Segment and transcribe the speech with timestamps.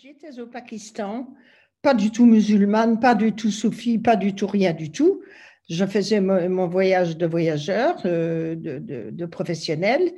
[0.00, 1.34] j'étais au Pakistan,
[1.82, 5.22] pas du tout musulmane, pas du tout soufie, pas du tout rien du tout.
[5.68, 8.78] Je faisais mon, voyage de voyageur, euh, de,
[9.10, 10.12] de, professionnel.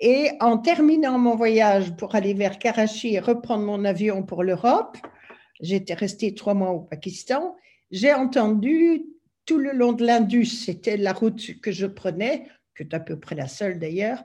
[0.00, 4.96] Et en terminant mon voyage pour aller vers Karachi et reprendre mon avion pour l'Europe,
[5.60, 7.54] j'étais restée trois mois au Pakistan,
[7.92, 9.04] j'ai entendu
[9.46, 13.16] tout le long de l'Indus, c'était la route que je prenais, que est à peu
[13.16, 14.24] près la seule d'ailleurs,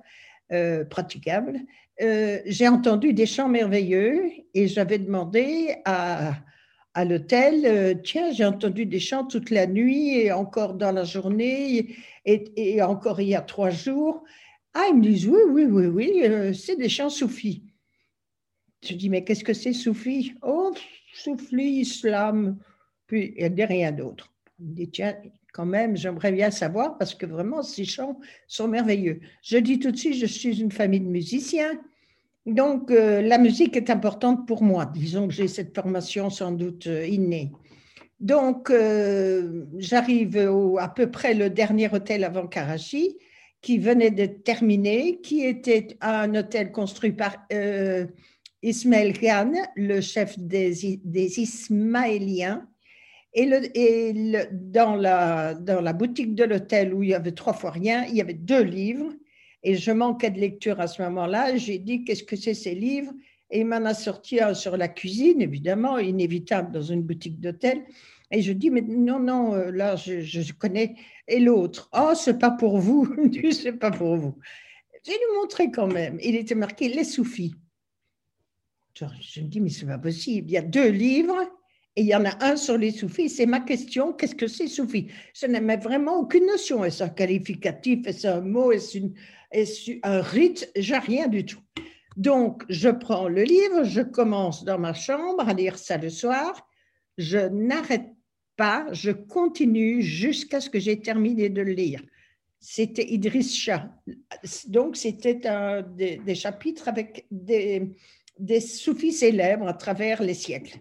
[0.51, 1.59] euh, praticable.
[2.01, 6.33] Euh, j'ai entendu des chants merveilleux et j'avais demandé à,
[6.93, 11.03] à l'hôtel, euh, tiens, j'ai entendu des chants toute la nuit et encore dans la
[11.03, 11.95] journée
[12.25, 14.23] et, encore il y a trois jours.
[14.73, 17.63] Ah, ils me disent, oui, oui, oui, oui, c'est des chants soufis.
[18.83, 20.33] Je dis, mais qu'est-ce que c'est soufi?
[20.41, 20.73] Oh,
[21.13, 22.57] soufi, islam,
[23.07, 24.33] puis il n'y a rien d'autre.
[24.59, 25.15] Il me dit, tiens,
[25.59, 29.19] quand même, j'aimerais bien savoir parce que vraiment, ces chants sont merveilleux.
[29.43, 31.77] Je dis tout de suite, je suis une famille de musiciens.
[32.45, 34.85] Donc, euh, la musique est importante pour moi.
[34.85, 37.51] Disons que j'ai cette formation sans doute euh, innée.
[38.21, 40.37] Donc, euh, j'arrive
[40.79, 43.17] à peu près le dernier hôtel avant Karachi,
[43.61, 47.35] qui venait de terminer, qui était un hôtel construit par
[48.63, 50.85] Ismaël Khan, le chef des
[51.37, 52.65] Ismaéliens,
[53.33, 58.05] et, dans, la, dans la boutique de l'hôtel où il y avait trois fois rien,
[58.05, 59.13] il y avait deux livres.
[59.61, 61.57] Et je manquais de lecture à ce moment-là.
[61.57, 63.11] J'ai dit, qu'est-ce que c'est ces livres?
[63.51, 67.83] Et il m'en a sorti un sur la cuisine, évidemment, inévitable dans une boutique d'hôtel.
[68.31, 70.95] Et je dis, mais non, non, euh, là, je, je connais.
[71.27, 73.07] Et l'autre, oh, c'est pas pour vous.
[73.51, 74.37] c'est pas pour vous.
[75.03, 76.19] J'ai lui montré quand même.
[76.21, 77.55] Il était marqué Les Soufis.
[78.93, 80.49] Je me dis, mais c'est pas possible.
[80.49, 81.37] Il y a deux livres
[81.99, 83.27] et il y en a un sur les soufis.
[83.27, 85.07] C'est ma question, qu'est-ce que c'est soufi?
[85.33, 86.85] Je n'ai vraiment aucune notion.
[86.85, 88.07] Est-ce un qualificatif?
[88.07, 88.71] Est-ce un mot?
[88.71, 88.99] Est-ce
[89.51, 90.71] est un rite?
[90.77, 91.59] J'ai rien du tout.
[92.15, 96.65] Donc, je prends le livre, je commence dans ma chambre à lire ça le soir.
[97.17, 98.07] Je n'arrête
[98.55, 102.01] pas, je continue jusqu'à ce que j'ai terminé de le lire.
[102.61, 103.89] C'était Idriss Shah.
[104.67, 105.41] Donc, c'était
[105.97, 110.79] des, chapitres avec des soufis célèbres à travers les siècles.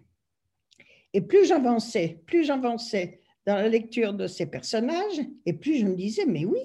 [1.15, 5.95] Et plus j'avançais, plus j'avançais dans la lecture de ces personnages, et plus je me
[5.95, 6.61] disais, mais oui,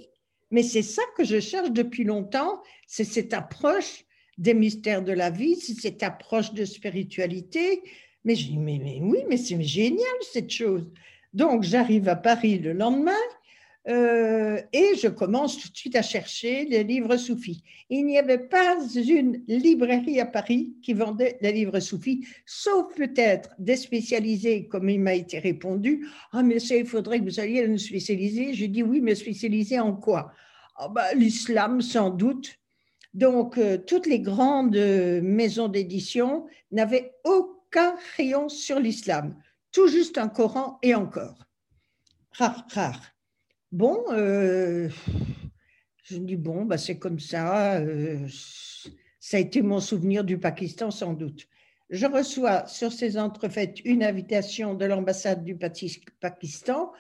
[0.52, 4.06] mais c'est ça que je cherche depuis longtemps, c'est cette approche
[4.38, 7.82] des mystères de la vie, c'est cette approche de spiritualité.
[8.24, 10.92] Mais je dis, mais, mais oui, mais c'est génial cette chose.
[11.34, 13.12] Donc j'arrive à Paris le lendemain,
[13.90, 17.64] euh, et je commence tout de suite à chercher les livres soufis.
[17.90, 23.50] Il n'y avait pas une librairie à Paris qui vendait les livres soufis, sauf peut-être
[23.60, 26.08] des spécialisés, comme il m'a été répondu.
[26.32, 28.54] Ah, mais ça, il faudrait que vous alliez nous spécialiser.
[28.54, 30.32] Je dis oui, mais spécialisé en quoi
[30.78, 32.58] ah, bah, L'islam, sans doute.
[33.14, 34.78] Donc, euh, toutes les grandes
[35.22, 39.36] maisons d'édition n'avaient aucun rayon sur l'islam,
[39.72, 41.46] tout juste un Coran et encore.
[42.32, 43.14] Rare, rare.
[43.74, 44.88] Bon, euh,
[46.04, 47.78] je me dis, bon, bah, c'est comme ça.
[47.80, 48.20] Euh,
[49.20, 51.48] ça a été mon souvenir du Pakistan, sans doute.
[51.90, 56.92] Je reçois sur ces entrefaites une invitation de l'ambassade du Pakistan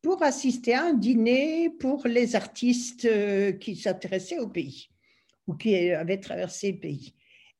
[0.00, 4.88] pour assister à un dîner pour les artistes euh, qui s'intéressaient au pays
[5.46, 7.12] ou qui avaient traversé le pays.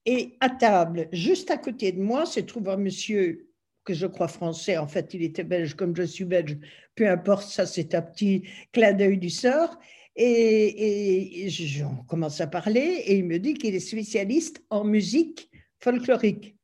[0.07, 3.52] Et à table, juste à côté de moi, se trouve un monsieur
[3.85, 6.59] que je crois français, en fait il était belge comme je suis belge,
[6.95, 9.79] peu importe, ça c'est un petit clin d'œil du sort.
[10.15, 11.49] Et,
[11.85, 15.51] on commence à parler et il me dit qu'il est spécialiste en musique
[15.81, 16.55] folklorique.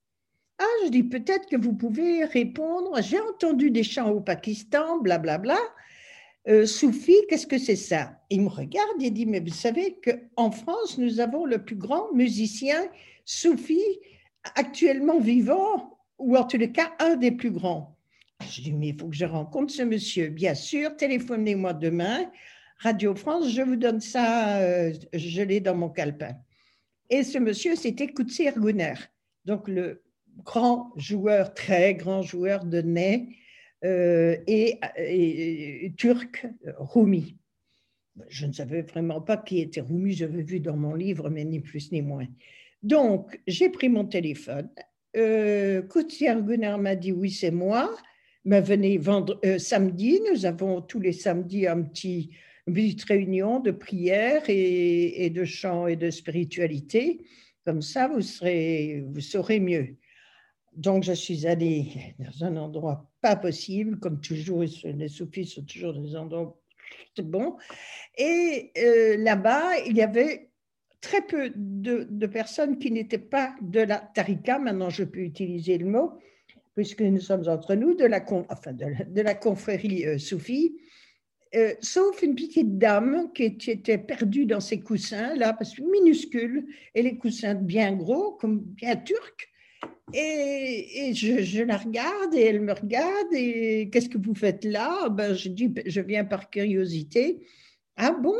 [0.58, 3.00] Ah, je dis peut-être que vous pouvez répondre.
[3.00, 5.54] J'ai entendu des chants au Pakistan, blablabla.
[5.54, 5.74] Bla, bla.
[6.48, 8.20] Euh, Soufi, qu'est-ce que c'est ça?
[8.30, 12.12] Il me regarde et dit Mais vous savez qu'en France, nous avons le plus grand
[12.14, 12.88] musicien
[13.24, 13.82] Soufi
[14.54, 17.96] actuellement vivant ou en tous les cas, un des plus grands.
[18.50, 20.28] Je dis, mais il faut que je rencontre ce monsieur.
[20.28, 22.30] Bien sûr, téléphonez-moi demain.
[22.78, 26.36] Radio France, je vous donne ça, euh, je l'ai dans mon calepin.
[27.10, 28.94] Et ce monsieur, c'était Kutsi Gunner,
[29.44, 30.02] donc le
[30.44, 33.36] grand joueur, très grand joueur de nez
[33.84, 36.46] euh, et, turc,
[36.78, 37.36] Rumi.
[38.28, 41.58] Je ne savais vraiment pas qui était Rumi, j'avais vu dans mon livre, mais ni
[41.60, 42.26] plus ni moins.
[42.82, 44.68] Donc, j'ai pris mon téléphone
[45.16, 47.96] euh, Gunnar m'a dit oui, c'est moi.
[48.44, 52.30] Mais venez vendre, euh, samedi, nous avons tous les samedis un petit,
[52.66, 57.26] une petite réunion de prière et, de chant et de spiritualité.
[57.66, 59.96] Comme ça, vous, serez, vous saurez mieux.
[60.74, 65.92] Donc, je suis allée dans un endroit pas possible, comme toujours, les soufis sont toujours
[65.92, 66.58] des endroits
[67.22, 67.56] bons.
[68.16, 70.47] Et euh, là-bas, il y avait
[71.00, 75.86] très peu de, personnes qui n'étaient pas de la tarika, maintenant je peux utiliser le
[75.86, 76.18] mot,
[76.74, 80.76] puisque nous sommes entre nous, de la, confrérie euh, soufie,
[81.54, 86.66] euh, sauf une petite dame qui était perdue dans ses coussins, là, parce que minuscule,
[86.94, 89.48] et les coussins bien gros, comme bien turcs.
[90.14, 95.08] Et, je, la regarde et elle me regarde et qu'est-ce que vous faites là?
[95.10, 97.40] Ben, Je dis, ben, je viens par curiosité.
[97.96, 98.34] Ah bon?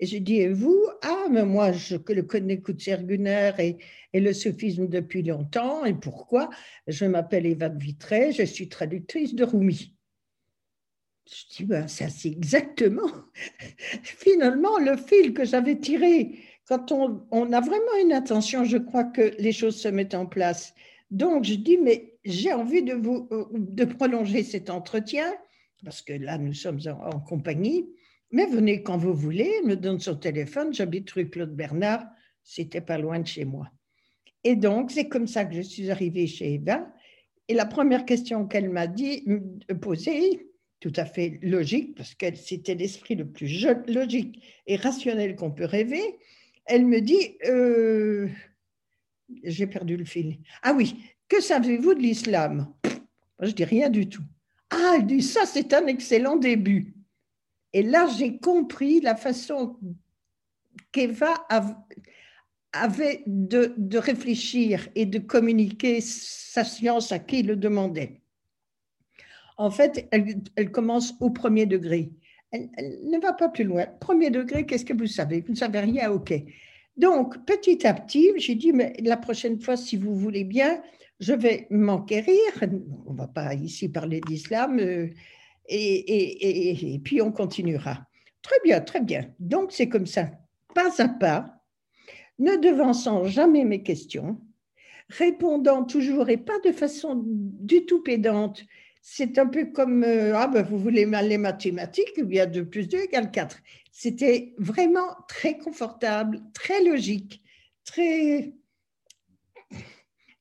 [0.00, 3.76] Et je dis, et vous Ah, mais moi, je le connais Kutzer-Gunner et,
[4.12, 5.84] et, le soufisme depuis longtemps.
[5.84, 6.50] Et pourquoi?
[6.86, 9.94] Je m'appelle Eva Vitré, je suis traductrice de Rumi.
[11.26, 13.10] Je dis, ben, c'est exactement,
[14.02, 16.38] finalement, le fil que j'avais tiré.
[16.66, 20.26] Quand on, on, a vraiment une intention, je crois que les choses se mettent en
[20.26, 20.74] place.
[21.10, 25.34] Donc, je dis, mais j'ai envie de, vous, euh, de prolonger cet entretien,
[25.84, 27.86] parce que là, nous sommes en, compagnie,
[28.30, 32.04] mais venez quand vous voulez, me donne son téléphone, j'habite rue Claude Bernard,
[32.42, 33.70] c'était pas loin de chez moi.
[34.44, 36.90] Et donc, c'est comme ça que je suis arrivée chez Eva.
[37.48, 39.24] Et la première question qu'elle m'a dit,
[39.80, 40.48] posée,
[40.80, 45.64] tout à fait logique, parce que c'était l'esprit le plus logique et rationnel qu'on peut
[45.64, 46.18] rêver,
[46.66, 48.28] elle me dit, euh,
[49.42, 50.38] j'ai perdu le fil.
[50.62, 50.96] Ah oui,
[51.28, 52.72] que savez-vous de l'islam?
[53.40, 54.22] Je dis rien du tout.
[54.70, 56.94] Ah, elle dit, ça c'est un excellent début.
[57.72, 59.76] Et là, j'ai compris la façon
[60.92, 61.34] qu'Eva
[62.72, 68.20] avait de, réfléchir et de communiquer sa science à qui le demandait.
[69.56, 72.12] En fait, elle, commence au premier degré.
[72.52, 72.70] Elle,
[73.04, 73.86] ne va pas plus loin.
[74.00, 75.40] Premier degré, qu'est-ce que vous savez?
[75.40, 76.32] Vous ne savez rien, ok.
[76.96, 80.80] Donc, petit à petit, j'ai dit, mais la prochaine fois, si vous voulez bien,
[81.20, 82.40] je vais m'enquérir.
[83.06, 84.78] On ne va pas ici parler d'islam.
[85.68, 88.06] Et, puis on continuera.
[88.42, 89.34] Très bien, très bien.
[89.38, 90.30] Donc c'est comme ça,
[90.74, 91.62] pas à pas,
[92.38, 94.40] ne devançant jamais mes questions,
[95.08, 98.64] répondant toujours et pas de façon du tout pédante.
[99.02, 102.66] C'est un peu comme, euh, ah ben vous voulez les mathématiques, il y a 2
[102.66, 103.58] plus 2 égale 4.
[103.90, 107.42] C'était vraiment très confortable, très logique,
[107.84, 108.52] très,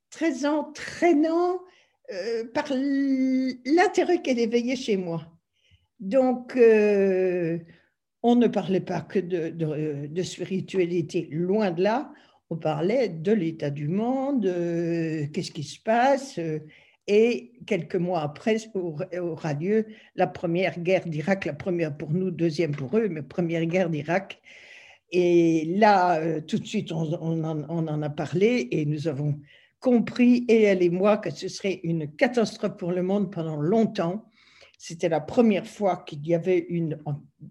[0.10, 1.62] très entraînant
[2.14, 5.28] euh, par l'intérêt qu'elle éveillait chez moi.
[6.00, 7.60] Donc, euh,
[8.24, 12.14] on ne parlait pas que de, spiritualité, loin de là.
[12.50, 16.40] On parlait de l'état du monde, euh, qu'est-ce qui se passe.
[17.08, 18.58] et quelques mois après
[19.20, 23.66] aura lieu la première guerre d'Irak, la première pour nous, deuxième pour eux, mais première
[23.66, 24.42] guerre d'Irak.
[25.12, 29.40] Et là, tout de suite, on, on, en, a parlé et nous avons
[29.80, 34.30] compris, et elle et moi, que ce serait une catastrophe pour le monde pendant longtemps.
[34.78, 37.00] C'était la première fois qu'il y avait une,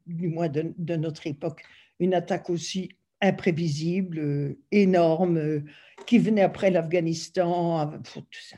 [0.06, 1.62] du moins de, notre époque,
[1.98, 2.90] une attaque aussi
[3.20, 5.64] imprévisible, euh, énorme, euh,
[6.06, 8.56] qui venait après l'Afghanistan, tout ça.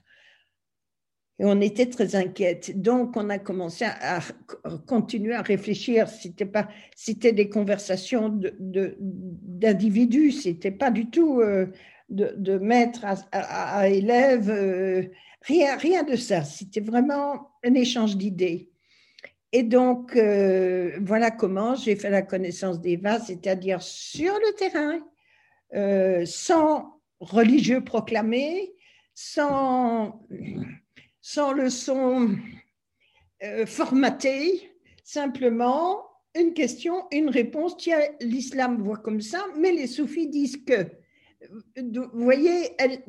[1.40, 2.80] Et on était très inquiète.
[2.80, 4.18] Donc, on a commencé à,
[4.86, 6.08] continuer à réfléchir.
[6.08, 8.28] C'était pas, c'était des conversations
[8.58, 10.30] d'individus.
[10.30, 11.66] De, c'était pas du tout euh,
[12.08, 15.02] de, mettre à, élèves, euh,
[15.42, 16.44] rien, rien de ça.
[16.44, 18.70] C'était vraiment un échange d'idées.
[19.52, 25.00] Et donc, euh, voilà comment j'ai fait la connaissance d'Eva, c'est-à-dire sur le terrain,
[25.74, 28.74] euh, sans religieux proclamés,
[29.14, 30.26] sans,
[31.20, 32.36] sans leçons
[33.66, 34.72] formatées,
[35.04, 36.02] simplement
[36.34, 37.76] une question, une réponse.
[37.76, 40.86] Tiens, l'islam voit comme ça, mais les soufis disent que
[41.76, 43.02] vous voyez, elle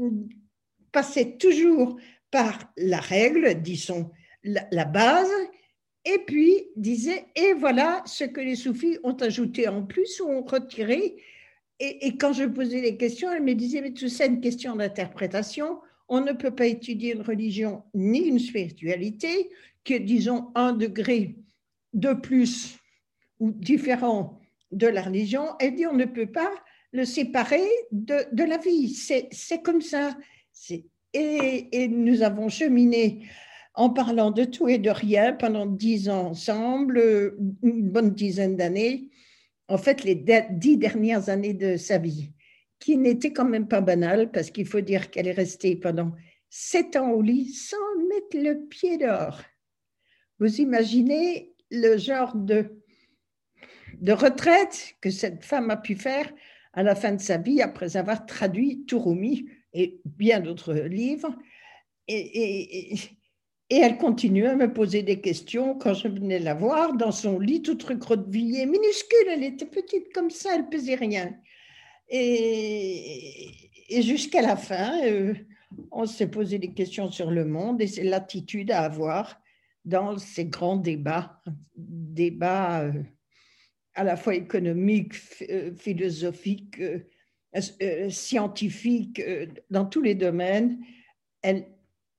[0.91, 1.97] passait toujours
[2.31, 4.11] par la règle, disons,
[4.43, 5.29] la, base,
[6.05, 10.43] et puis disait, et voilà ce que les soufis ont ajouté en plus ou ont
[10.43, 11.17] retiré.
[11.79, 15.79] Et, quand je posais les questions, elle me disait, mais tout ça, une question d'interprétation.
[16.07, 19.49] On ne peut pas étudier une religion ni une spiritualité
[19.85, 21.37] que, disons, un degré
[21.93, 22.77] de plus
[23.39, 24.41] ou différent
[24.71, 25.45] de la religion.
[25.59, 26.51] Elle dit, on ne peut pas
[26.91, 28.89] le séparer de, la vie.
[28.91, 30.17] C'est comme ça.
[31.13, 33.27] Et, et, nous avons cheminé
[33.73, 39.09] en parlant de tout et de rien pendant dix ans ensemble, une bonne dizaine d'années.
[39.67, 40.15] En fait, les
[40.49, 42.31] dix dernières années de sa vie,
[42.79, 46.11] qui n'étaient quand même pas banales, parce qu'il faut dire qu'elle est restée pendant
[46.49, 47.77] sept ans au lit sans
[48.09, 49.41] mettre le pied dehors.
[50.39, 52.81] Vous imaginez le genre de,
[53.99, 56.31] de retraite que cette femme a pu faire
[56.73, 61.35] à la fin de sa vie, après avoir traduit Touroumi et bien d'autres livres.
[62.07, 62.95] Et,
[63.69, 67.61] elle continue à me poser des questions quand je venais la voir dans son lit,
[67.61, 71.35] toute recroquevillée, minuscule, elle était petite comme ça, elle pesait rien.
[72.09, 73.47] Et,
[73.89, 75.35] et jusqu'à la fin, euh,
[75.91, 79.39] on s'est posé des questions sur le monde et c'est l'attitude à avoir
[79.85, 81.41] dans ces grands débats,
[81.75, 83.03] débats euh,
[83.99, 85.15] à la fois économiques,
[85.49, 86.81] euh, philosophiques,
[88.09, 89.21] scientifiques,
[89.69, 90.79] dans tous les domaines.
[91.41, 91.65] Elle,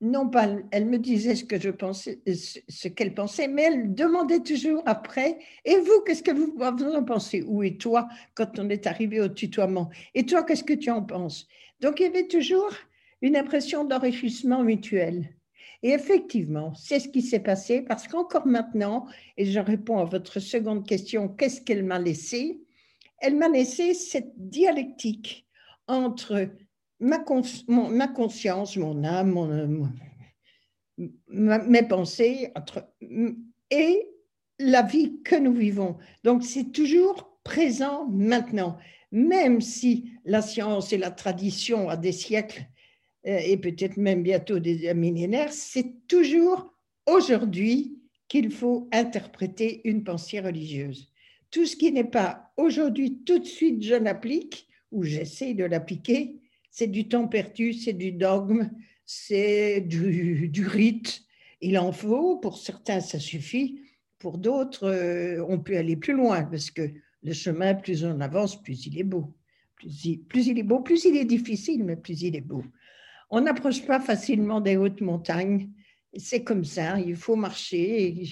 [0.02, 5.38] non pas, elle me disait ce ce qu'elle pensait, mais elle demandait toujours après.
[5.64, 7.42] Et vous, qu'est-ce que vous, en pensez?
[7.42, 9.88] Ou et toi, quand on est arrivé au tutoiement?
[10.14, 11.48] Et toi, qu'est-ce que tu en penses
[11.80, 12.72] Donc il y avait toujours
[13.22, 15.34] une impression d'enrichissement mutuel.
[15.82, 19.06] Et effectivement, c'est ce qui s'est passé parce qu'encore maintenant,
[19.36, 22.60] et je réponds à votre seconde question, qu'est-ce qu'elle m'a laissé?
[23.18, 25.46] Elle m'a laissé cette dialectique
[25.86, 26.50] entre
[27.00, 29.92] ma, conscience, mon âme,
[31.28, 32.86] mes pensées entre,
[33.70, 34.06] et
[34.58, 35.96] la vie que nous vivons.
[36.24, 38.76] Donc c'est toujours présent maintenant,
[39.10, 42.66] même si la science et la tradition à des siècles
[43.24, 46.74] et peut-être même bientôt des millénaires, c'est toujours
[47.06, 47.98] aujourd'hui
[48.28, 51.10] qu'il faut interpréter une pensée religieuse.
[51.50, 56.40] Tout ce qui n'est pas aujourd'hui tout de suite je l'applique ou j'essaie de l'appliquer,
[56.70, 58.70] c'est du temps perdu, c'est du dogme,
[59.04, 61.22] c'est du, rite.
[61.60, 63.80] Il en faut, pour certains ça suffit,
[64.20, 66.88] pour d'autres euh, on peut aller plus loin parce que
[67.22, 69.34] le chemin, plus on avance, plus il est beau.
[69.76, 72.62] Plus il est beau, plus il est difficile, mais plus il est beau.
[73.30, 75.70] On n'approche pas facilement des hautes montagnes.
[76.16, 78.24] C'est comme ça, il faut marcher.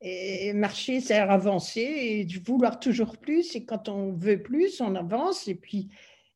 [0.00, 3.54] Et, marcher, c'est avancer et vouloir toujours plus.
[3.56, 5.48] Et quand on veut plus, on avance.
[5.48, 5.88] Et puis,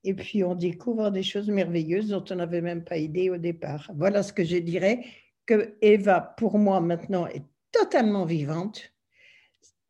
[0.05, 3.91] et puis on découvre des choses merveilleuses dont on n'avait même pas idée au départ.
[3.95, 5.05] Voilà ce que je dirais,
[5.45, 8.93] que Eva, pour moi, maintenant, est totalement vivante.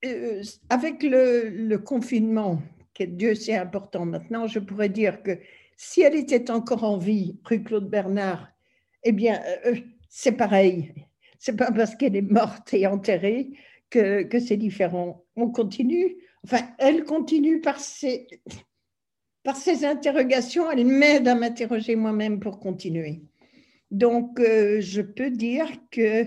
[0.04, 2.62] Euh, avec le, confinement,
[2.94, 5.38] qui est Dieu c'est important maintenant, je pourrais dire que
[5.82, 8.52] si elle était encore en vie, rue Claude Bernard,
[9.02, 9.76] eh bien, euh,
[10.10, 10.92] c'est pareil.
[11.38, 13.48] C'est pas parce qu'elle est morte et enterrée
[13.88, 15.24] que, que c'est différent.
[15.36, 16.18] On continue.
[16.44, 18.26] Enfin, elle continue par ses,
[19.42, 23.22] par ces interrogations, elle m'aide à m'interroger moi-même pour continuer.
[23.90, 26.26] Donc, euh, je peux dire que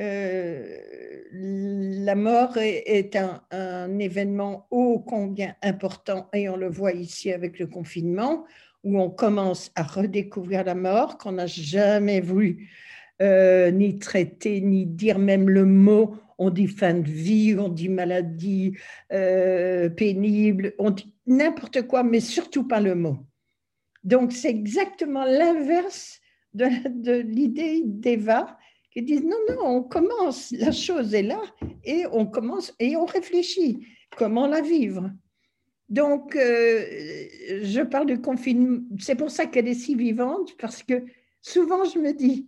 [0.00, 0.78] euh,
[1.30, 7.68] la mort est, un, événement ô combien important, et on le voit ici avec le
[7.68, 8.46] confinement,
[8.84, 12.70] où on commence à redécouvrir la mort qu'on n'a jamais voulu
[13.22, 16.16] euh, ni traiter, ni dire même le mot.
[16.38, 18.74] On dit fin de vie, on dit maladie
[19.10, 23.18] pénible, on dit n'importe quoi, mais surtout pas le mot.
[24.04, 26.20] Donc c'est exactement l'inverse
[26.54, 28.58] de, l'idée d'Eva
[28.92, 31.40] qui dit non, non, on commence, la chose est là
[31.84, 35.10] et on commence et on réfléchit comment la vivre.
[35.90, 36.84] Donc, euh,
[37.62, 41.04] je parle du confinement, c'est pour ça qu'elle est si vivante, parce que
[41.42, 42.46] souvent je me dis,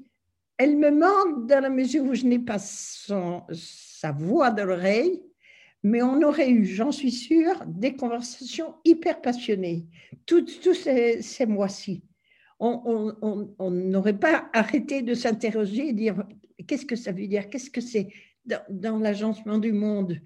[0.58, 5.20] elle me manque dans la mesure où je n'ai pas sa voix dans l'oreille,
[5.82, 9.86] mais on aurait eu, j'en suis sûre, des conversations hyper passionnées
[10.24, 12.04] tous ces, ces mois-ci.
[12.60, 16.24] On n'aurait pas arrêté de s'interroger et dire
[16.68, 18.08] qu'est-ce que ça veut dire, qu'est-ce que c'est
[18.44, 20.20] dans, l'agencement du monde?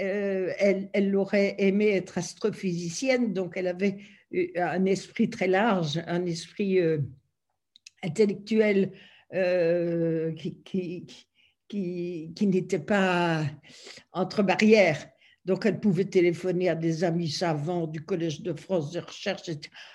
[0.00, 3.98] Euh, elle, elle, aurait aimé être astrophysicienne, donc elle avait
[4.56, 6.98] un esprit très large, un esprit euh,
[8.02, 8.92] intellectuel
[9.34, 10.32] euh,
[10.64, 11.06] qui,
[12.40, 13.44] n'était pas
[14.12, 15.08] entre barrières.
[15.44, 19.50] Donc, elle pouvait téléphoner à des amis savants du Collège de France de recherche.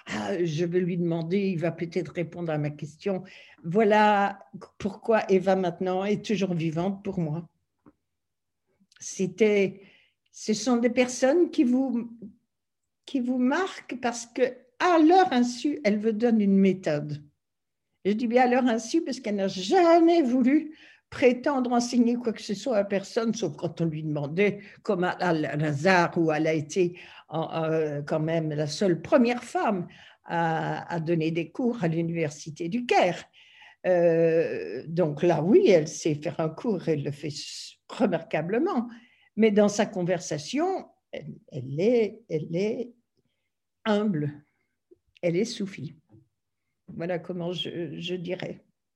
[0.07, 3.23] Ah, je vais lui demander, il va peut-être répondre à ma question.
[3.63, 4.39] Voilà
[4.79, 7.47] pourquoi Eva maintenant est toujours vivante pour moi.
[8.99, 9.81] C'était,
[10.33, 12.11] ce sont des personnes qui vous,
[13.05, 14.41] qui vous marquent parce que
[14.79, 17.23] à leur insu, elle vous donne une méthode.
[18.03, 20.75] Je dis bien à leur insu parce qu'elle n'a jamais voulu
[21.09, 25.33] prétendre enseigner quoi que ce soit à personne, sauf quand on lui demandait, comme à
[25.33, 26.99] Lazare, où elle a été
[27.29, 29.87] quand même la seule première femme
[30.25, 33.23] à, donner des cours à l'université du Caire.
[33.85, 37.33] Euh, donc là, oui, elle sait faire un cours, elle le fait
[37.89, 38.87] remarquablement,
[39.35, 42.93] mais dans sa conversation, elle, est, elle est
[43.85, 44.43] humble,
[45.21, 45.95] elle est soufie.
[46.87, 48.63] Voilà comment je dirais.